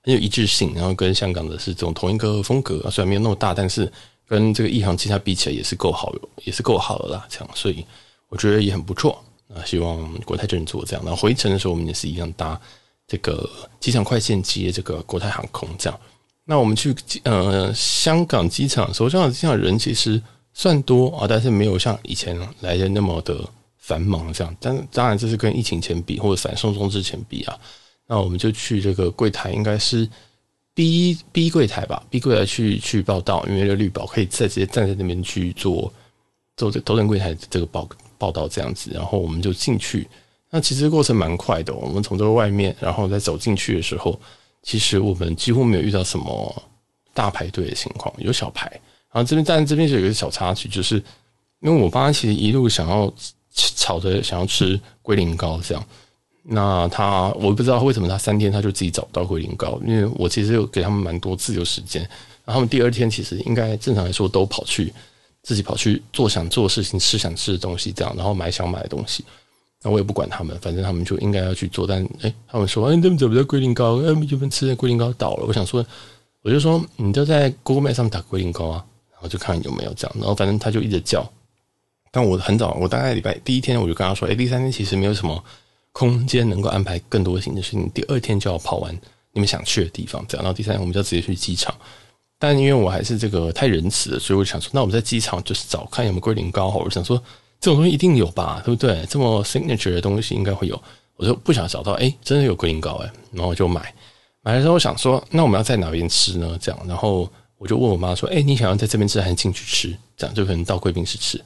[0.02, 3.92] 很有一致性，然后跟香港的是这种同一个风格，虽然没有那么大，但是
[4.26, 6.12] 跟这个一航其他比起来也是够好，
[6.44, 7.26] 也是够好的啦。
[7.28, 7.84] 这样，所以
[8.28, 9.22] 我觉得也很不错。
[9.48, 12.60] 那希望国泰就能做这样，然后回程的时候我们也是一样搭
[13.06, 16.00] 这个机场快线接这个国泰航空这样。
[16.44, 20.20] 那我们去呃香港机场，首先香港机场人其实
[20.52, 23.38] 算多啊，但是没有像以前来的那么的
[23.78, 24.56] 繁忙这样。
[24.60, 27.58] 但当然这是跟疫情前比，或者反送中之前比啊。
[28.06, 30.08] 那我们就去这个柜台，应该是
[30.74, 35.92] B B 柜台吧，B 柜台去去报到，因为这绿宝可以再直接站在那边去做
[36.56, 37.88] 做这头等柜台这个报
[38.18, 40.08] 报道这样子，然后我们就进去。
[40.50, 44.18] 那其实过程蛮快的，我们从这个外面，然后再走进去的时候，
[44.62, 46.62] 其实我们几乎没有遇到什么
[47.12, 48.70] 大排队的情况，有小排。
[49.12, 50.96] 然后这边，但这边就有一个小插曲，就是
[51.60, 53.12] 因为我爸其实一路想要
[53.50, 55.84] 吵着想要吃龟苓膏这样。
[56.42, 62.02] 那他我不知道为什么他三天他就自己找不到龟苓膏，因为我其实有给他们蛮多自由时间，
[62.44, 64.92] 然后他们第二天其实应该正常来说都跑去
[65.46, 69.24] 自己跑去做想做的事情，吃想吃的东西这样，然后买想买的东西。
[69.80, 71.86] 那我也不管他们，反正他们就应该要去做。
[71.86, 73.98] 但哎，他们说哎，你怎么在龟苓膏？
[74.02, 75.46] 哎，你们吃的龟苓膏倒了。
[75.46, 75.86] 我想说，
[76.42, 80.16] 我就说你就在 Google Map 上面打龟苓膏啊，然后就看有没有这样。
[80.18, 81.24] 然后反正他就一直叫。
[82.10, 85.42] 但我很早，我大概礼拜第一天我就跟他说，哎，第三天其实没有什么。
[85.92, 88.94] 空间能够安排更多的行程，是你第二天就要跑完
[89.32, 90.44] 你们想去的地方，这样。
[90.44, 91.74] 然后第三天我们就直接去机场。
[92.38, 96.68] 但因为我还是这个太仁慈了，所以我想说，那我们在机场就是找看有没有龟苓膏。
[96.68, 97.16] 我想说，
[97.60, 99.04] 这种东西一定有吧，对不对？
[99.08, 100.80] 这么 signature 的东西应该会有。
[101.16, 103.94] 我就不想找到，哎，真的有龟苓膏哎，然后我就买。
[104.42, 106.58] 买的时候我想说，那我们要在哪边吃呢？
[106.60, 109.96] 这样，然后我就问我妈说，哎，你想要在这边吃还是进去吃？
[110.14, 111.42] 这样就可能到贵宾室吃。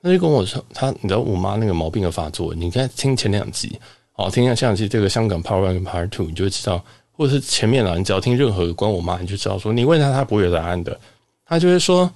[0.00, 3.78] 他就跟我说，他你知道我妈那个毛病的发作，你看听前两集，
[4.12, 6.82] 好听一下前两集这个香港 Part One 跟 Part Two，你就会知道，
[7.20, 10.98] 或者是前面啊，你只要听任何关我妈，你就知道说，你问他他不会有答案的，
[11.44, 12.10] 他就会说，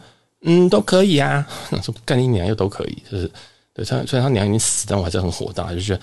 [0.44, 1.46] 嗯，都可以啊，
[1.84, 3.30] 说干你娘又都可以，就是
[3.74, 6.00] 对，虽然虽然他娘已经死，但我还是很火大，就觉得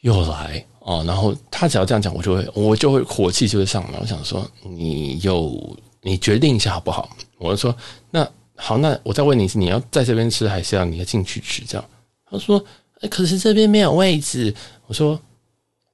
[0.00, 7.14] 又来哦，然后他只要这样讲，我就会我就会火气就会上来，我想说，你又你决定一下好不好？
[7.36, 7.76] 我就说
[8.10, 8.26] 那。
[8.58, 11.62] 好，那我再问你一次，你要在这边吃，还是要你要进去吃？
[11.68, 11.84] 这样，
[12.24, 12.58] 他说
[13.02, 14.54] ：“哎，可是这边没有位置。”
[14.88, 15.20] 我说：“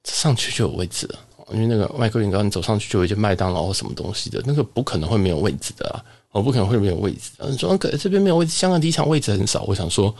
[0.07, 1.19] 上去就有位置了，
[1.53, 6.03] 因为那个麦克林刚你走上去就有一些麦当劳或什么东西的，那个不可能会没有位置的啊！
[6.31, 10.13] 我不可能会没有位置。”你说：“可这边没有位置，香港机场位置很少。”我想说：“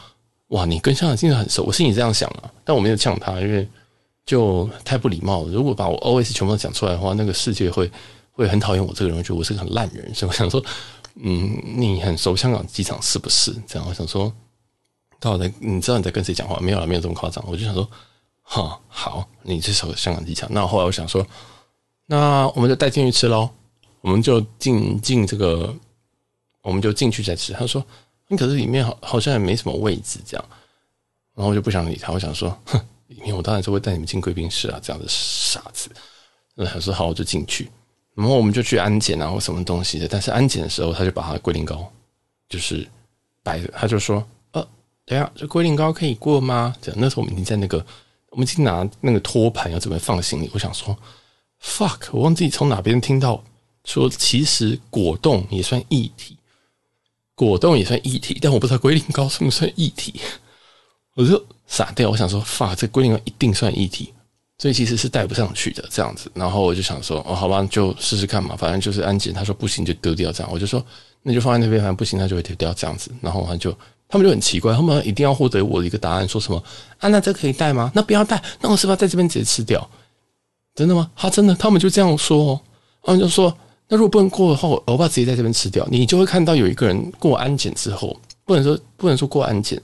[0.49, 3.67] 哇，你跟香港机场很熟。”我心里这样想啊，但我没有呛他，因为
[4.25, 5.51] 就太不礼貌了。
[5.51, 7.91] 如果把我 OS 全部都讲出来的话，那个世界会
[8.31, 10.13] 会很讨厌我这个人，觉得我是个很烂人。
[10.13, 10.63] 所以我想说。
[11.15, 13.53] 嗯，你很熟香港机场是不是？
[13.67, 14.33] 这样我想说，
[15.19, 16.59] 到底你知道你在跟谁讲话？
[16.59, 17.45] 没有了，没有这么夸张。
[17.47, 17.87] 我就想说，
[18.43, 20.47] 哈，好，你这首香港机场。
[20.51, 21.25] 那后来我想说，
[22.05, 23.49] 那我们就带进去吃喽。
[24.01, 25.73] 我们就进进这个，
[26.61, 27.53] 我们就进去再吃。
[27.53, 27.83] 他说，
[28.27, 30.45] 你可是里面好好像也没什么位置，这样。
[31.33, 32.11] 然后我就不想理他。
[32.11, 35.89] 我想说，哼，里面我当然是会带你们进贵宾室啊，这样的傻子。
[36.53, 37.71] 那他说好，我就进去。
[38.13, 40.07] 然后我们就去安检啊，或什么东西的。
[40.07, 41.91] 但是安检的时候，他就把他的龟苓膏
[42.49, 42.87] 就是
[43.41, 44.67] 摆，他就说：“呃，
[45.05, 47.83] 等下这龟苓膏可以过吗？”这样，那时候我们已经在那个，
[48.33, 50.49] 我们去拿那个托盘要准备放行李。
[50.53, 50.95] 我想说
[51.63, 53.43] ，fuck，我忘记从哪边听到
[53.85, 56.37] 说，其实果冻也算液体，
[57.35, 60.19] 果冻也算液体，但我不知道龟苓膏算不算液体，
[61.15, 62.09] 我就傻掉。
[62.09, 64.13] 我想说，fuck，这龟苓膏一定算液体。
[64.59, 70.85] 所以其实是带不上去的这样子，然后我就想说，哦，好吧，就试试看嘛，反正就是安检，他说不行就丢掉这样，我就说
[71.21, 73.75] 那就放在那边，反正不行他就会丢掉这样子，然后他就
[74.13, 76.63] 他们就很奇怪，他们一定要获得我的一个答案，说什么
[76.99, 77.09] 啊？
[77.09, 77.91] 那这可以带吗？
[77.95, 79.89] 那不要带，那我是不是要在这边直接吃掉？
[80.75, 81.09] 真的吗？
[81.15, 82.61] 他真的，他们就这样说哦，
[83.01, 83.51] 他们就说，
[83.87, 89.81] 那如果不能过的话，我我爸直接在这边吃掉，你就会看到有一个人过安检之后，不能说不能说过安检。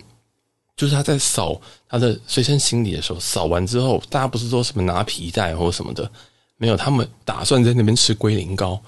[0.77, 6.09] 就是他在扫他的随身行李的时候，扫完之后，大家不是说什么拿皮带或什么的，
[6.55, 8.79] 没有，他们打算在那边吃龟苓膏。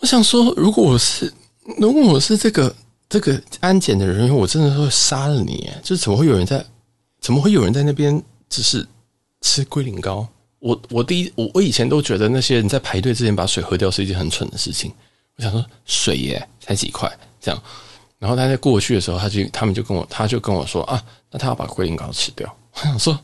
[0.00, 1.30] 我想说，如果我是
[1.76, 2.74] 如果我是这个
[3.12, 5.70] 这个安检的人，我真的会杀了你！
[5.82, 6.64] 就是怎么会有人在
[7.20, 8.88] 怎么会有人在那边只是
[9.42, 10.26] 吃龟苓膏？
[10.60, 14.90] 我我第一我我以前都觉得那些人在排队之前把水喝掉是一件很蠢的事情。
[15.36, 17.06] 我想说，水耶才几块
[17.38, 17.62] 这样。
[18.18, 22.50] 然后他在过去的时候，他就他们就跟我，他就跟我说啊，那他要把龟苓膏吃掉。
[22.72, 23.20] 我想说，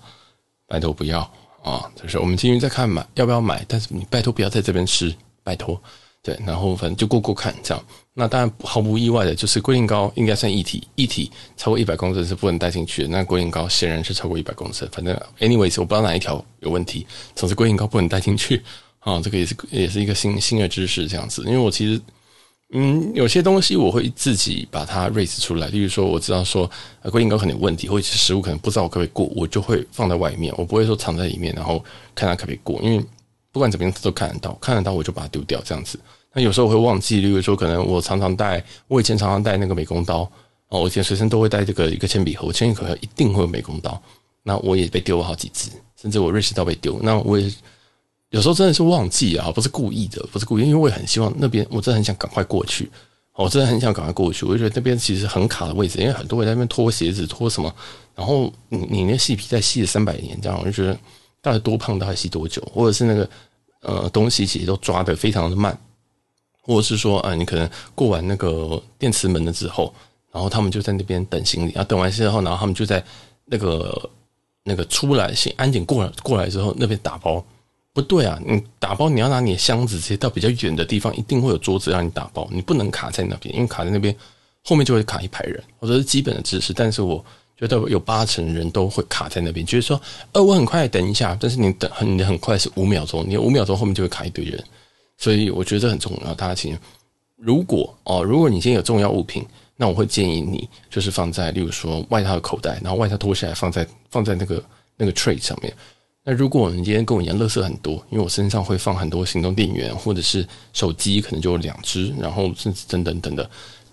[0.67, 1.21] 拜托不要
[1.63, 5.81] 啊，就是我们今天在看买要不要买，但是你拜托不要在这边吃，拜托。
[6.23, 7.85] 对，然后反正就过过看这样。
[8.15, 13.09] 那当然毫不意外的，就是龟苓膏应该算液体，液体超过一百公升是不能带进去的。
[13.09, 17.07] 那龟苓膏显然是超过一百公升，反正 anyways 我不知道哪一条有问题。
[17.35, 18.63] 总之龟苓膏不能带进去
[19.01, 21.43] 啊，这个也是也是一个新新的知识这样子。
[21.47, 22.01] 因为我其实。
[22.75, 26.71] 嗯，有些东西我会自己把它 raise 出来，例如说我知道说
[27.05, 31.83] 龟苓膏可能有问题，或者是食物可能不知道我可不可以过，我就会放在外面，我不会说藏在里面，然后
[32.15, 33.03] 看它可不可以过，因为
[33.59, 35.99] 不管怎么样他都看得到，看得到我就把它丢掉这样子。
[36.33, 40.19] 那有时候我会忘记，例如说可能我常常带，我以前常常带那个美工刀
[40.69, 44.01] 哦，我以前随身都会带这个一个铅笔盒，我铅笔盒一定会有美工刀。
[44.45, 47.01] 那我也被丢过好几次，甚至我瑞士刀被丢。
[47.03, 47.53] 那我也
[48.31, 52.89] 有时候真的是忘记啊，不是故意的，不是故意，因为我也很希望那边，我真的很想赶快过去。
[53.35, 57.73] 我真的很想赶快过去，我就觉得那边其实很卡的位置，因为很多人在那边脱鞋子、脱什么，
[58.17, 60.99] 然后你你那细皮再细了三百年，这样我就觉得
[61.41, 63.31] 到底多胖，到底细多久，或者是那个
[63.81, 65.79] 呃东西其实都抓得非常的慢，
[66.63, 69.95] 或者是说啊、你可能过完那个电磁门了之后，
[70.33, 73.05] 然后他们就在那边等行李，然后等完之后，然后他们就在
[73.47, 74.11] 那个
[74.65, 77.45] 那个出来，先安检过来过来之后，那边打包。
[77.95, 84.15] 不对啊，你打包你要拿你的箱子直接到比较远的地方，一定会有桌子让你打包，你不能卡在那边，因为卡在那边
[84.63, 85.61] 后面就会卡一排人。
[85.81, 87.25] 我说是基本的知识，但是我
[87.59, 90.01] 觉得有八成人都会卡在那边，就是说，
[90.33, 94.63] 呃，我很快等一下，但是你等很你很快是五秒钟，你五秒钟后面就会卡一堆人，
[95.17, 96.33] 所以我觉得很重要。
[96.35, 96.79] 大家请，
[97.37, 99.45] 如果哦，如果你今天有重要物品，
[99.77, 104.63] 那我会建议你就是放在，例如说外套的口袋，然后外套脱下来放在放在那个
[104.97, 105.75] 那个 tray 上面。
[106.25, 113.49] 那如果你今天跟我一样，垃圾很多，因为我身上会放很多行动电源，或者是手机，可能就两只，然后甚至等等等等，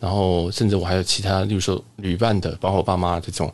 [0.05, 3.51] 然后甚至我还有其他，例如说旅伴的，包括我爸妈这种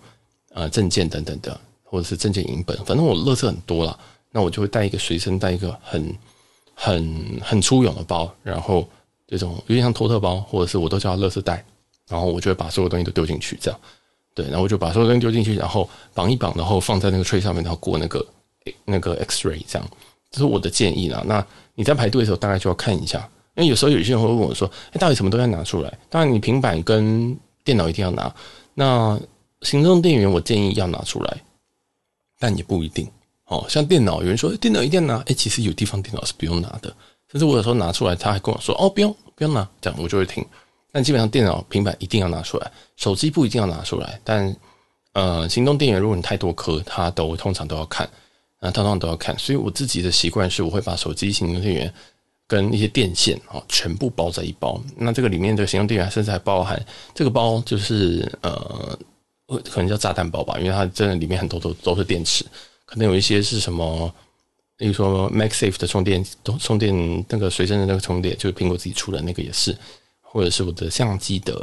[0.54, 3.98] 呃证件等等的，或者是证件影本，反正我乐色很多啦。
[4.32, 6.14] 那我就会带一个随身带一个很
[6.76, 8.86] 很很粗勇的包，然后
[9.30, 11.64] 这种有点像托特包，或者是我都叫它垃圾袋，
[12.10, 13.80] 然后我就会把所有东西都丢进去，这样
[14.36, 18.26] 对，然后我就把所有东西丢进去，然后绑一绑，然后放在那个 tray 上面，然后过那个。
[18.86, 19.90] 那个 X-ray 这样，
[20.30, 21.24] 这是我的建议啦。
[21.26, 23.28] 那你在排队的时候，大概就要看一下，
[23.62, 28.34] 因为有时候有些人会问我说：“哎，到底什么都要拿出来？”当然，你平板跟电脑一定要拿。
[28.74, 29.20] 那
[29.62, 31.38] 行动电源我建议要拿出来，
[32.40, 33.08] 但也不一定。
[33.46, 36.94] 哦，像电脑，有人说电脑一定要拿，哎，其实有地方电脑是不用拿的。
[37.32, 40.44] 甚至我有时候拿出来，他还跟我说：“哦，不用，不用拿。”这样我就会听。
[40.92, 44.20] 但基本上电脑、平板一定要拿出来，手机不一定要拿出来。
[44.24, 44.56] 但
[45.14, 48.10] 呃，行动电源如果你太多颗，它都通常都要看。
[48.60, 51.92] 啊，通常都要看，所以我自己的习惯是，我会把手机、行动电源
[52.52, 54.78] 跟一些电线啊，全部包在一包。
[54.98, 56.86] 那这个里面的行动电源甚至还包含
[57.16, 59.00] 这个包，就是呃，
[59.48, 62.44] 可能叫炸弹包吧，因为它真的里面很多都都是电池，
[62.84, 64.14] 可能有一些是什么，
[64.80, 66.26] 例如说 MagSafe 的充电，
[66.60, 69.74] 充电那个随身的那个充电，就是苹果自己出的那个也是，
[70.20, 71.56] 或者是我的相机的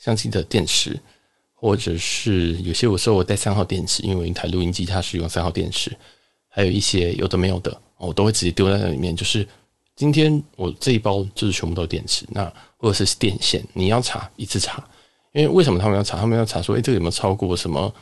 [0.00, 0.98] 相机的电池。
[1.54, 5.96] 或者是有些我说我带三号电池，因为我一台录音机它是用三号电池，
[6.48, 9.14] 还有一些有的没有的，我都会直接丢在那里面。
[9.14, 9.46] 就是
[9.96, 14.82] 今天我这一包就是全部都电池，那或者是电线，你要查一次查，
[15.32, 16.18] 因为为什么他们要查？
[16.18, 17.92] 他们要查说，诶，这个有没有超过什么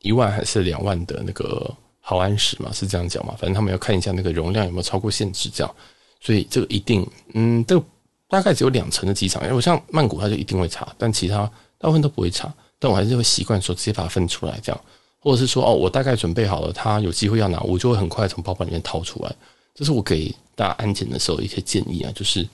[0.00, 2.70] 一万还是两万的那个毫安时嘛？
[2.72, 3.34] 是这样讲嘛？
[3.38, 5.74] 反正他们要看一下那个容量有没有超过限制，这样。
[6.20, 7.84] 所以这个一定，嗯，这个
[8.28, 12.52] 大概只有两成的机场，因为我像曼谷，他就一定会查，但其他大部分都不会查。
[12.78, 14.80] 但我还是会习惯说直接把它分出来，这样，
[15.18, 19.34] 或者是说哦，我大概准备好了，他有机会要拿，我就会很快从包包里面掏出来。
[19.74, 22.44] 这是我给大家安检的时候一些建议啊，就是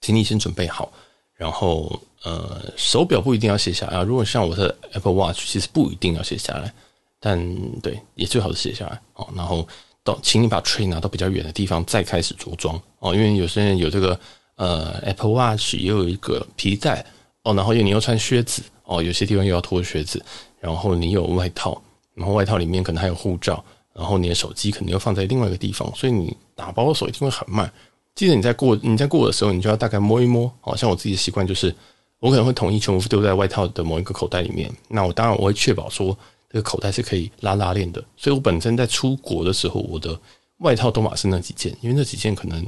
[0.00, 0.92] 请你先准备好，
[1.34, 4.02] 然后呃，手表不一定要写下来啊。
[4.04, 6.72] 如果像我的 Apple Watch，其实不一定要写下来，
[7.18, 7.36] 但
[7.80, 9.28] 对，也最好是写下来哦。
[9.34, 9.66] 然后
[10.04, 14.20] 到，请你把 tray 拿到比较远的地方再开始着装哦，因为有些人有这个
[14.54, 17.04] 呃 Apple Watch 也有一个皮带
[17.42, 18.62] 哦，然后又你又穿靴子。
[18.84, 20.20] 哦，有些地方又要脱靴子，
[20.58, 21.80] 然后你有外套，
[22.14, 27.70] 然后外套里面可能还有护照，然后你的手机可能又放在另外一个地方，所以你打包的时候一定会很慢。
[28.14, 30.50] 记得你在过你在过的时候，你就要大概摸一摸。
[30.60, 31.74] 好像我自己的习惯就是，
[32.18, 34.70] 我可能会统一全部丢在外套的某一个口袋里面。
[34.88, 36.16] 那我当然我会确保说
[36.50, 40.18] 这个口袋是可以拉拉链的，所以我本身在出国的时候，我的
[40.58, 42.66] 外套都嘛是那几件，因为那几件可能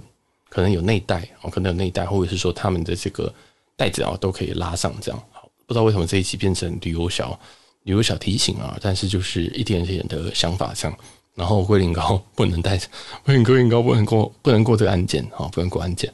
[0.49, 3.33] 可能有内袋，哦，可能有内袋，或者是说他们的这个
[3.77, 5.23] 袋子啊都可以拉上这样。
[5.67, 7.39] 不知道为什么这一期变成旅游小
[7.85, 10.99] 旅游小提醒啊，但是就是一点点的想法这样。
[11.35, 12.79] 然后龟苓膏不能带，
[13.25, 16.13] 龟苓膏不能过，不能过这个安检啊，不能过安检。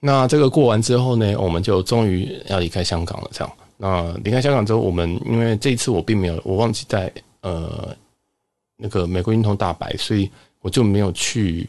[0.00, 3.30] 那这个过完之后呢，我们就终于要离开香港了。
[3.32, 7.08] 这样，那离开香港之后，我们因为这一次我并没有，我忘记带
[7.42, 7.96] 呃
[8.76, 10.28] 那个美国运通大白，所以
[10.60, 11.68] 我就没有去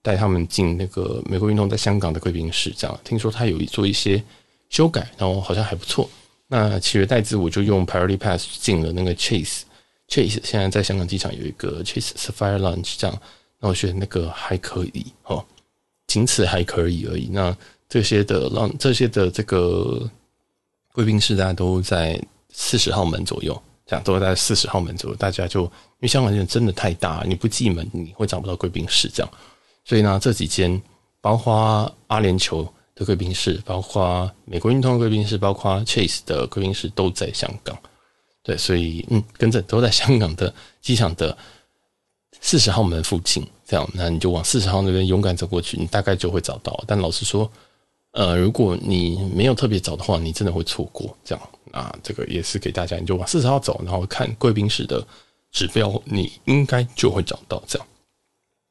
[0.00, 2.72] 带他们进那个美国运通在香港的贵宾室。
[2.74, 4.22] 这样，听说他有做一些
[4.70, 6.08] 修改，然后好像还不错。
[6.52, 13.16] 那其实代志，我就用 Priority Pass 进了那个 Chase，Chase 现在在香港机场有一个 Chase Sapphire Lounge 这样，
[13.60, 15.44] 那我觉得那个还可以哦，
[16.08, 17.28] 仅此还可以而已。
[17.30, 17.56] 那
[17.88, 20.10] 这些的让这些的这个
[20.92, 22.20] 贵宾室大家都在
[22.52, 29.32] 四十号门左右，这样都在四十号门左右，大家就因为香港人真的太大，你不进门你会找不到贵宾室这样，
[29.84, 30.82] 所以呢这几间
[31.20, 37.78] 包括阿联酋的贵宾室，包括美国运通的贵宾室，包括 Chase 的贵宾室都在香港。
[38.42, 41.36] 对，所以嗯，跟着都在香港的机场的
[42.40, 43.46] 四十号门附近。
[43.66, 46.82] 这样，那你就往四十号那边勇敢走过去，你大概就会找到。
[46.86, 47.48] 但老实说，
[48.12, 51.16] 呃，如果你没有特别找的话，你真的会错过。
[51.24, 55.06] 这样啊，这个也是给大家，你就往四十号走，然后看贵宾室的
[55.52, 57.62] 指标，你应该就会找到。
[57.68, 57.86] 这样，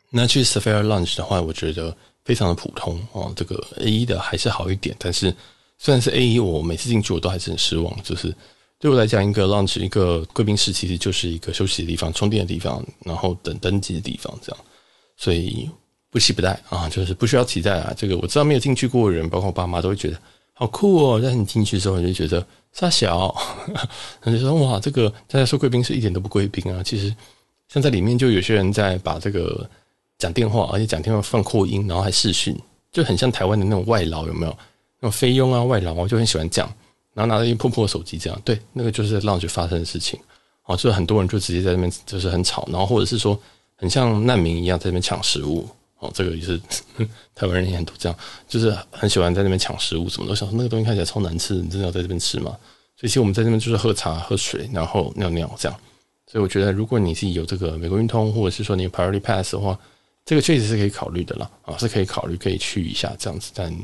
[0.09, 3.31] 那去 Sapphire Lounge 的话，我觉得非常的普通哦。
[3.35, 5.33] 这个 A 一的还是好一点，但是
[5.77, 7.95] 虽然是 A 一，我每次进去我都还是很失望。
[8.03, 8.33] 就是
[8.79, 14.65] 对我来讲，一个 Lounge 一个贵宾室其实就是一个休息的地方、充电的地方，然后等登机的地方，这样。
[15.17, 15.69] 所以
[16.09, 17.93] 不期不待啊，就是不需要期待啊。
[17.97, 20.17] 这个我知道没有进去过的人，包括我爸妈都会觉得
[20.53, 21.19] 好酷哦。
[21.21, 23.35] 但是你进去之后，你就觉得杀小，
[24.21, 26.81] 他就说哇，这个大家说贵宾室一点都不贵宾啊。
[26.81, 27.13] 其实
[27.67, 29.69] 像在里面，就有些人在把这个
[30.19, 32.55] 讲电话，而且讲电话放扩音，然后还视讯，
[32.91, 34.55] 就很像台湾的那种外劳，有没有？
[34.99, 36.71] 那种菲佣啊，外劳啊，就很喜欢讲，
[37.15, 38.39] 然后拿着一破破手机这样。
[38.45, 40.19] 对，那个就是在 lounge 发生的事情。
[40.65, 43.39] 哦，就是很多人就直接在那边就是很吵，然后或者是说。
[43.81, 45.65] 很像难民一样在那边抢食物
[45.99, 46.59] 哦，这个也是
[47.33, 52.51] 台湾人也很多这样，就是很喜欢在那边抢食物，什么都想说那个东西看起来超难吃，你真的要在这边吃吗？
[52.97, 55.79] 所以其实我们在这边就是喝茶、喝水，然后尿尿这样。
[56.29, 59.79] 所以我觉得，如果你是有这个美国运通，或者是说你有 Priority Pass 的话，
[60.29, 63.49] 这个确实是可以考虑的啦，啊，是可以考虑可以去一下这样子。
[63.55, 63.75] 但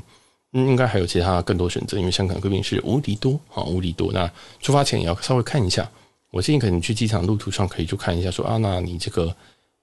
[0.51, 4.13] 应该还有其他更多选择，因为香港贵宾室无敌多啊，无敌多。
[4.13, 4.31] 那
[4.61, 5.89] 出发前也要稍微看一下，
[6.29, 9.35] 我建议可能去机场路途上可以去看一下，说啊，那你这个。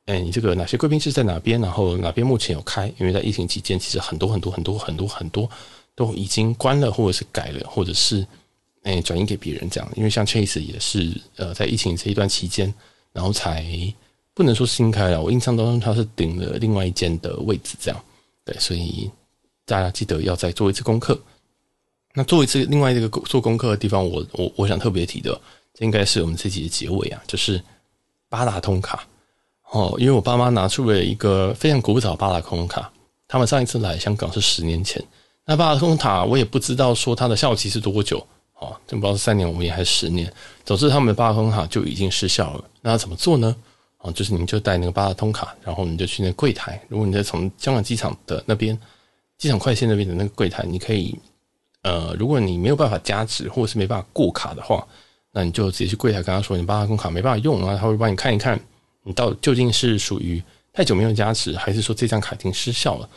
[0.07, 1.61] 哎，你这个哪些贵宾室在哪边？
[1.61, 2.87] 然后哪边目前有开？
[2.99, 5.49] 因为在疫情期间，其实很多很多很多很多很多
[5.95, 8.27] 都已经关了，或者是改了，或者是
[8.83, 9.89] 哎转移给别人这样。
[9.95, 12.75] 因为像 Chase 也是呃在疫情这一段期间，
[13.13, 13.65] 然后才
[14.35, 15.23] 不能说新开了。
[15.23, 18.05] 我印象当中他是顶了另外一间的位置这样。
[18.45, 19.11] 对，所以
[19.65, 21.19] 大家记得要再做一次功课。
[22.15, 25.33] 那做一次另外一个做功课的地方，我我我想特别提的，
[25.73, 27.63] 这应该是我们这集的结尾啊，就是
[28.29, 29.07] 八达通卡。
[29.71, 32.93] 哦，因为我爸妈拿出了一个非常古早八达通卡，
[33.27, 35.03] 他们上一次来香港是十年前。
[35.47, 38.19] 那八达通卡我也不知道说它的效期是多久，
[38.59, 40.31] 哦，真不知道是三年、五年还是十年。
[40.67, 42.65] 总之，他们的八达通卡就已经失效了。
[42.83, 43.57] 那要怎么做呢？
[44.03, 46.81] 哦，就是你就带那个八达通卡，然后你就去那柜台。
[46.89, 48.79] 如果你在从香港机场的那边，
[49.39, 51.19] 机场快线那边的那个柜台，你可以，
[51.83, 54.87] 呃，如果你没有办法加值或者是没办法过卡的话，
[55.33, 58.61] 那你就直接去柜台跟他说你八达通卡没办法用，然后他会帮你看一看。
[59.05, 60.41] 你到究竟是属于
[60.73, 63.09] 太久没有加值，还是说这张卡已经失效了？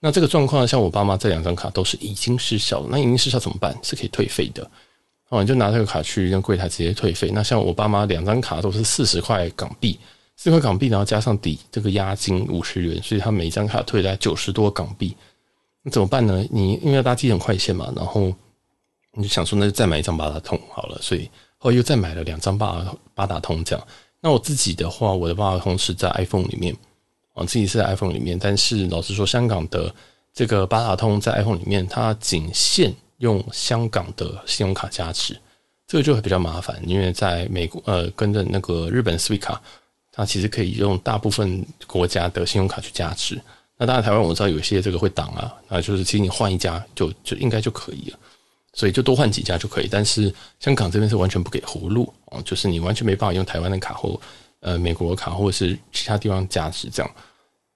[0.00, 2.88] 那这个状况，像我爸妈这两张卡都是已经失效了。
[2.90, 3.74] 那已经失效怎么办？
[3.82, 4.70] 是可以退费的
[5.28, 7.30] 哦，你就拿这个卡去跟柜台直接退费。
[7.32, 9.98] 那像我爸妈两张卡都是四十块港币，
[10.36, 15.16] 四块港币，然后加上抵这个押金五十元，所以他每一张卡退来九十多港币。
[15.82, 16.44] 那怎么办呢？
[16.50, 18.32] 你因为要搭机场快线嘛，然后
[19.12, 20.98] 你就想说，那就再买一张八达通好了。
[21.00, 23.86] 所以后来又再买了两张八八达通这样。
[24.20, 26.74] 那我自己的话，我的八达通是在 iPhone 里面，
[27.34, 28.38] 我自己是在 iPhone 里面。
[28.38, 29.94] 但是老实说，香港的
[30.32, 35.38] 这个八达通在 iPhone 里面，它仅限用香港的信用卡加持，
[35.86, 36.82] 这个就会比较麻烦。
[36.86, 39.58] 因为在美国，呃，跟着那个日本 Suica，
[40.14, 43.40] 它其实可以用大部分国家的信用卡去加持。
[43.76, 48.18] 那当然，台湾我知道有些这个会挡啊，那就是其实你换一家就就应该就可以了。
[48.72, 54.20] 所以就多换几家就可以，但是香港这边是完全不给活路哦，就是你完全没办法用台湾的卡或
[54.60, 57.10] 呃美国卡或者是其他地方加值这样，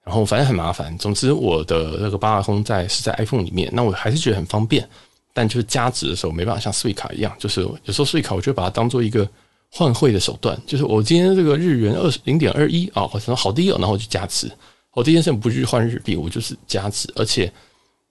[0.03, 0.97] 然后反正很麻烦。
[0.97, 4.85] 总之我的那个八达通在是在 iPhone 里面，那我还是觉得很方便，
[5.33, 9.25] 但就是加值的时候没办法像 Suica 一样，就是有时候 Suica 我就把它当做一个
[9.71, 14.51] 换汇的手段，就是我今天这个日元二零点二一啊，好像好低哦，然后我就加值。
[14.93, 17.51] 我第一件事不是换日币，我就是加值，而且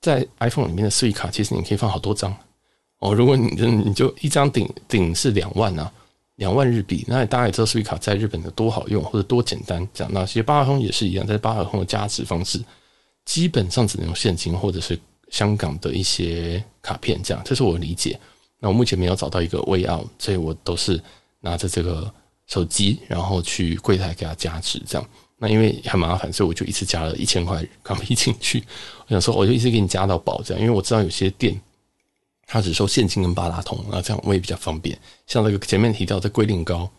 [0.01, 2.35] 在 iPhone 里面的 Suica 其实你可以放好多张。
[3.01, 5.92] 哦，如果你就你就一张顶顶是两万啊，
[6.37, 12.61] 两万日币，那大家也知道 Suica 在日本的多好用或者多简单，这样那其实八达通也是一样，在八达通的加值方式
[13.25, 14.99] 基本上只能用现金或者是
[15.31, 18.19] 香港的一些卡片，这样这是我理解。
[18.61, 21.00] 那我目前没有找到一个 way out，所以我都是
[21.40, 22.12] 拿着这个
[22.46, 25.08] 手机，然后去柜台给他加值，这样。
[25.36, 28.62] 那因为很麻烦，所以我就一次加了一千块港币进去。
[29.06, 31.60] 我想说，我就一直给你加到宝，这样，因为我知道有些店。
[32.50, 34.98] 他只收现金跟八达通，那这样我也比较方便。
[35.26, 36.90] 像那个前面提到在龟苓膏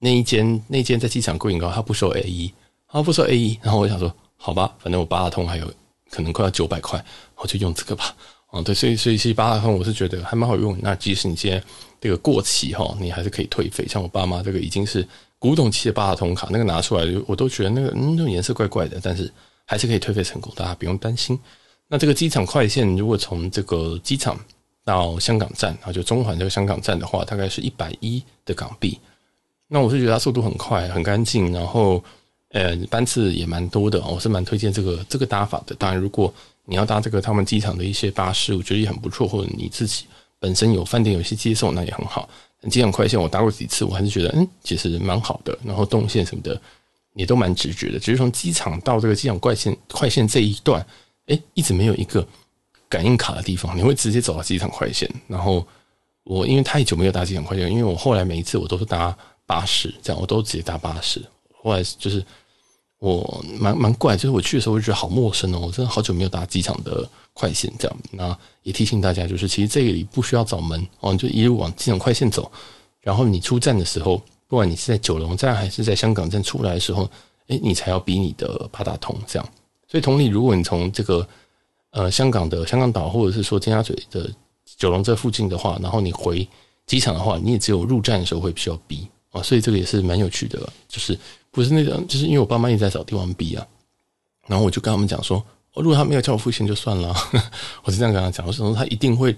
[0.00, 2.52] 那一间，那间在机场龟苓膏，他不收 A E，，
[2.88, 3.56] 他不收 A E。
[3.62, 5.72] 然后我想说，好吧，反正我八达通还有
[6.10, 7.02] 可能快要九百块，
[7.36, 8.16] 我就用这个吧。
[8.52, 10.78] 嗯，对，所以所以其实八达通我是觉得还蛮好用。
[10.82, 11.64] 那即使你现在
[12.00, 13.86] 这个过期哈，你还是可以退费。
[13.88, 15.06] 像我爸妈这个已经是
[15.38, 19.32] 古董期的八达通卡，那个拿出来我都觉得那个嗯，那种颜色怪怪的，但是
[19.64, 21.38] 还是可以退费成功，大家不用担心。
[21.88, 24.38] 那这个机场快线，如果从这个机场
[24.84, 28.98] 到香港站，然后，就中环这个香港站的话，大概是一百一的港币。
[29.68, 32.02] 那我是觉得它速度很快，很干净，然后
[32.50, 35.74] 呃班次也蛮多的，我是蛮推荐这个这个搭法的。
[35.76, 36.32] 当然，如果
[36.64, 40.06] 你要搭这个他们机场的一些巴士，我觉得也很不错，或者你自己
[40.38, 42.28] 本身有饭店有些接送，那也很好。
[42.70, 46.60] 机场快线我搭过几次，我还是觉得嗯，其实蛮好的，然后动线什么的
[47.14, 47.98] 也都蛮直觉的。
[47.98, 50.84] 只是从机场到这个机场快线快线这一段。
[51.26, 52.26] 哎，一直没有一个
[52.88, 55.08] 感应卡的地方，你会直接走到机场快线。
[55.28, 55.64] 然后
[56.24, 61.22] 我因为太久没有搭机场快线，因为我后来每一次我都是搭巴士，这样我都直接搭巴士。
[61.62, 62.24] 后来就是
[63.02, 67.96] 我蛮蛮怪，就是我去的时候我就觉得好陌生哦，我真的好久没有搭机场的快线这样。
[68.12, 72.48] 那也提醒大家，就是其实这里不需要找门哦，你就一路往机场快线走。
[73.00, 77.10] 然后你出站的时候，不管你是在九龙站还是在香港站出来的时候，
[77.48, 79.48] 哎，你才要比你的八达通这样。
[79.88, 81.26] 所以同理，如果你从这个
[81.90, 84.30] 呃香港的香港岛，或者是说尖沙咀的
[84.78, 86.48] 九龙这附近的话，然后你回
[86.86, 90.58] 机场的话，你也只有入站的时候会需要逼啊，所以这个也是蛮有趣的，
[90.88, 91.18] 就是
[91.50, 93.66] 不是那种，就是因为我爸妈一直在找地方逼啊，
[94.46, 97.12] 然后我就跟他们讲说，哦，如果他没有叫我付钱就算了，
[97.82, 99.36] 我是这样跟他讲，我说他一定会。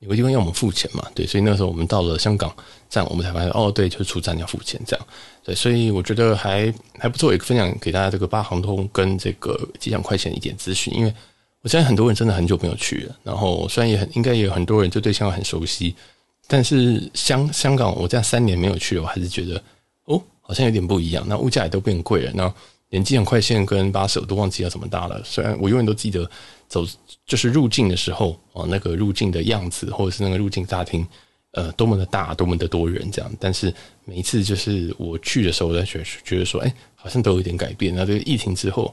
[0.00, 1.02] 有个地方要我们付钱嘛？
[1.14, 2.54] 对，所以那个时候我们到了香港
[2.86, 5.06] 站，我们才发现哦，对，就是出站要付钱这样。
[5.42, 10.92] 对，所以我觉得还还不错，也分享给大家这个八航通跟这个机场快线一点资讯。
[10.94, 11.12] 因为
[11.62, 15.96] 我相信很多人真的很久没有去了，然后虽然也很应该也有很多人就对香港很熟悉，
[16.46, 19.62] 但是香香港我这样三年没有去，我还是觉得
[20.04, 21.24] 哦，好像有点不一样。
[21.28, 22.54] 那物价也都变贵了，那
[22.90, 25.22] 连机场快线跟巴士我都忘记要怎么搭了。
[25.24, 26.30] 虽然我永远都记得。
[26.68, 26.84] 走
[27.24, 31.06] 就是入境的时候啊，那个入境的样子，或者是那个入境大厅，
[31.52, 33.32] 呃，多么的大，多么的多人这样。
[33.38, 33.72] 但是
[34.04, 37.94] 每一次就是我去的时候，我在觉觉得说，哎，好像都有点改变。
[37.94, 38.92] 那这个疫情之后，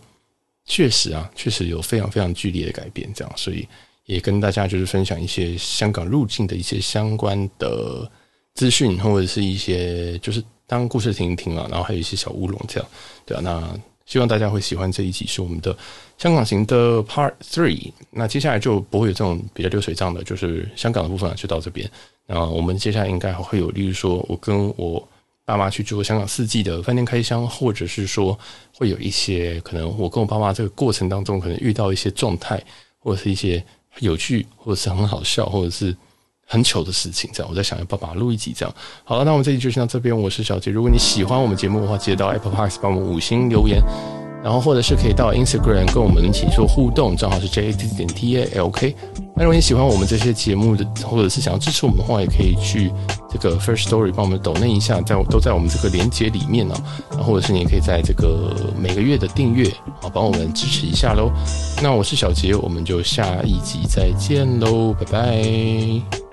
[0.67, 3.33] 确实啊，确实有非常非常剧烈的改变，这样。
[3.35, 3.67] 所以
[4.05, 8.09] 也跟大家就是分享一些香港入境的一些相关的
[8.55, 12.89] 资讯，或者是一些就是当故事听一听啊，然后还有一些小乌龙这样，
[13.25, 13.79] 对啊，那。
[14.05, 15.75] 希望大家会喜欢这一集，是我们的
[16.17, 17.89] 香港行的 Part Three。
[18.11, 21.89] 那接下来就不会有这种比较流水账的，就是香港的部分就到这边。
[22.27, 25.07] 那我们接下来应该会有，例如说我跟我
[25.45, 28.37] 爸妈去做香港四季的饭店开箱，或者是说
[28.75, 32.61] 会有一些可能我跟我爸妈这个过程当中可能遇到一些状态，
[32.99, 33.63] 或者是一些
[33.99, 35.95] 有趣，或者是很好笑，或者是。
[36.45, 38.75] 很糗的事情，这样我在想要不要把它录一集这样。
[39.05, 40.15] 好了，那我们这集就先到这边。
[40.15, 43.81] 我是小杰，如果你喜欢我们节目的话，记得到 Apple Podcast 帮我们五星留言，
[44.43, 48.93] 然后或者是可以到 Instagram 跟我们一起做互动，账号是 J A T 点 T A L K。
[49.35, 52.91] 那如果你喜欢我们这些节目的，或者是想要支持我们的话，也可以去
[53.31, 56.75] 这个 First Story 帮我们抖内一下，在都在我们这个连接里面呢。
[57.11, 59.65] 然后或者是你也可以在这个每个月的订阅
[60.01, 61.31] 啊，帮我们支持一下喽。
[61.81, 66.32] 那我是小杰，我们就下一集再见喽，拜拜。